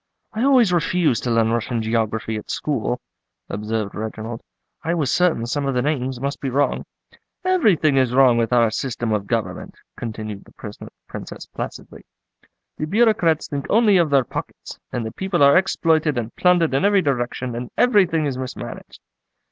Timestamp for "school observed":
2.49-3.93